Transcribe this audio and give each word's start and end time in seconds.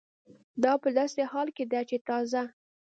دا 0.63 0.73
په 0.83 0.89
داسې 0.97 1.21
حال 1.31 1.47
کې 1.55 1.63
ده 1.71 1.81
چې 1.89 1.97
تازه 2.07 2.43